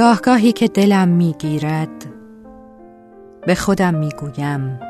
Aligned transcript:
گاه 0.00 0.20
گاهی 0.20 0.52
که 0.52 0.68
دلم 0.68 1.08
می‌گیرد 1.08 2.06
به 3.46 3.54
خودم 3.54 3.94
می‌گویم 3.94 4.80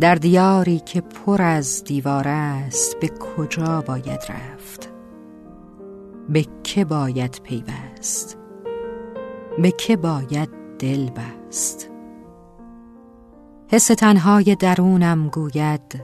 در 0.00 0.14
دیاری 0.14 0.78
که 0.78 1.00
پر 1.00 1.42
از 1.42 1.84
دیوار 1.84 2.28
است 2.28 3.00
به 3.00 3.08
کجا 3.08 3.80
باید 3.86 4.20
رفت؟ 4.28 4.90
به 6.28 6.46
که 6.64 6.84
باید 6.84 7.40
پیوست؟ 7.42 8.38
به 9.58 9.70
که 9.70 9.96
باید 9.96 10.48
دل 10.78 11.10
بست؟ 11.10 11.90
حس 13.68 13.86
تنهای 13.86 14.56
درونم 14.60 15.28
گوید 15.28 16.02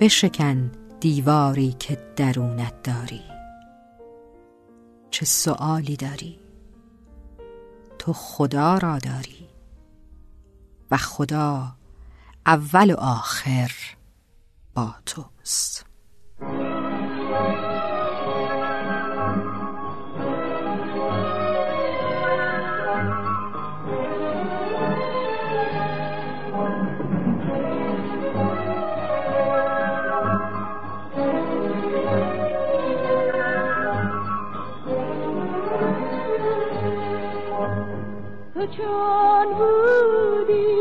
بشکن 0.00 0.70
دیواری 1.00 1.74
که 1.78 1.98
درونت 2.16 2.82
داری. 2.82 3.37
چه 5.18 5.24
سؤالی 5.24 5.96
داری؟ 5.96 6.38
تو 7.98 8.12
خدا 8.12 8.78
را 8.78 8.98
داری 8.98 9.48
و 10.90 10.96
خدا 10.96 11.76
اول 12.46 12.90
و 12.90 12.96
آخر 12.98 13.72
با 14.74 14.94
توست. 15.06 15.87
تو 38.58 38.66
چون 38.66 39.46
بودی 39.54 40.76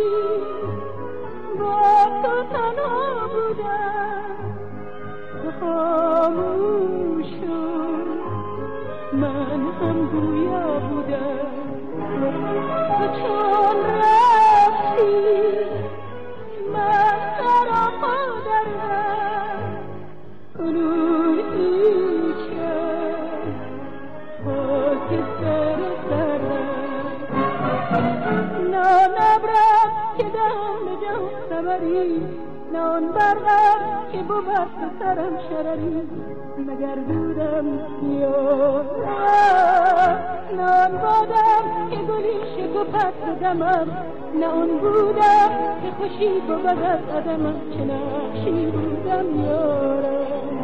با 1.59 1.81
تو 2.23 2.43
تنها 2.53 3.27
بودم. 3.27 4.35
تو 5.43 5.51
خاموش 5.59 7.33
من 9.13 9.61
هم 9.81 10.07
گویا 10.07 10.79
بودم. 10.79 11.49
تو 12.97 13.05
چون 13.21 14.06
نه 32.73 32.79
آن 32.79 33.11
برقم 33.11 34.11
که 34.11 34.17
بود 34.17 34.45
سرم 34.99 35.37
شرری. 35.49 36.01
مگر 36.57 36.95
دودم 36.95 37.65
یا 38.19 38.81
نه؟ 40.57 40.63
آن 40.63 40.91
بادم 40.91 41.89
که 41.89 41.95
گلی 41.95 42.39
شکفت 42.55 43.25
به 43.25 43.33
دمم. 43.41 43.97
نه 44.39 44.47
آن 44.47 44.67
بودم 44.67 45.49
که 45.81 45.91
خوشی 45.97 46.39
بود 46.47 46.65
از 46.65 46.99
قدمم 46.99 47.61
چه 47.73 47.85
نقشی 47.85 48.65
بودم 48.65 49.45
یارم 49.45 50.56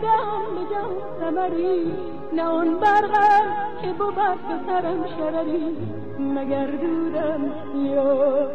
که 0.00 0.06
دم 0.06 0.54
به 0.54 0.74
جان 0.74 0.90
سمری 1.20 1.92
نه 2.32 2.50
اون 2.50 2.80
برقم 2.80 3.44
که 3.82 3.92
بود 3.92 4.14
به 4.14 4.56
سرم 4.66 5.06
شرری. 5.06 5.76
مگر 6.18 6.66
دودم 6.66 7.40
یا 7.74 8.48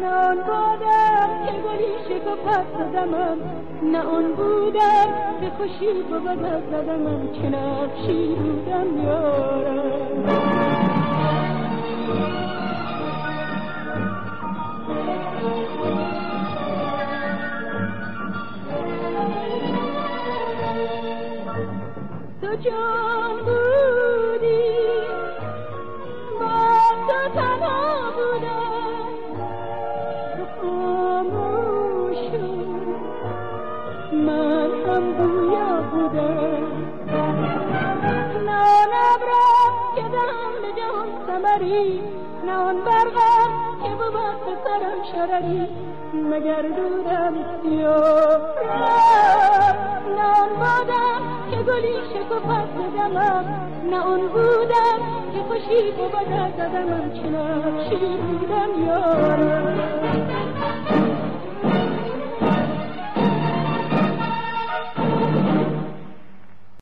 نه 0.00 0.14
آن 0.14 0.36
بادم 0.36 1.46
که 1.46 1.52
گلی 1.52 1.94
شکفت 2.08 2.92
دمم 2.92 3.38
نه 3.82 4.08
اون 4.08 4.32
بودم 4.32 5.08
که 5.40 5.50
خوشی 5.56 6.02
بود 6.02 6.26
از 6.44 6.62
زدمم. 6.70 7.32
چه 7.32 7.48
نقشی 7.48 8.34
بودم 8.34 9.04
یارم 9.04 10.59
مگر 46.14 46.62
دودم 46.62 47.34
یا 47.64 48.00
بادم 50.60 51.09
که 51.09 51.09
گلی 51.70 51.94
شکفت 52.12 52.46
بدمم 52.76 53.44
نه 53.90 54.06
اون 54.06 54.20
بودم 54.28 55.00
که 55.32 55.38
خوشی 55.48 55.90
بود 55.92 56.14
از 56.14 56.52
قدمم 56.52 57.12
چه 57.12 57.28
نقشی 57.30 57.96
بودم 57.96 58.86
یارم. 58.86 59.49